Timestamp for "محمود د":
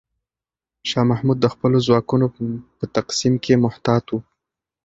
1.11-1.45